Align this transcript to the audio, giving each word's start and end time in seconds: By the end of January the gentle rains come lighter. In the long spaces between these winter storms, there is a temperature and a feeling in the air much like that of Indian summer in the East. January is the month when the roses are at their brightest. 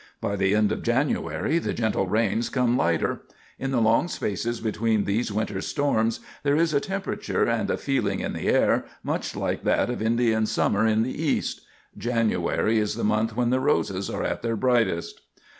By 0.19 0.35
the 0.35 0.55
end 0.55 0.71
of 0.71 0.81
January 0.81 1.59
the 1.59 1.75
gentle 1.75 2.07
rains 2.07 2.49
come 2.49 2.75
lighter. 2.75 3.21
In 3.59 3.69
the 3.69 3.79
long 3.79 4.07
spaces 4.07 4.59
between 4.59 5.03
these 5.03 5.31
winter 5.31 5.61
storms, 5.61 6.21
there 6.41 6.55
is 6.55 6.73
a 6.73 6.79
temperature 6.79 7.43
and 7.43 7.69
a 7.69 7.77
feeling 7.77 8.19
in 8.19 8.33
the 8.33 8.47
air 8.47 8.85
much 9.03 9.35
like 9.35 9.63
that 9.63 9.91
of 9.91 10.01
Indian 10.01 10.47
summer 10.47 10.87
in 10.87 11.03
the 11.03 11.15
East. 11.23 11.61
January 11.95 12.79
is 12.79 12.95
the 12.95 13.03
month 13.03 13.35
when 13.37 13.51
the 13.51 13.59
roses 13.59 14.09
are 14.09 14.23
at 14.23 14.41
their 14.41 14.55
brightest. 14.55 15.21